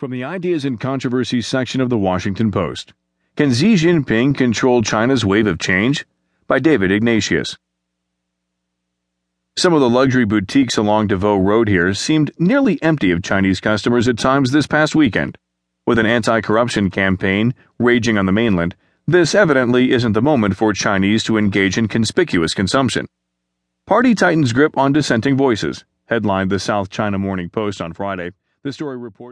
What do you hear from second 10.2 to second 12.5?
boutiques along Des Voeux Road here seemed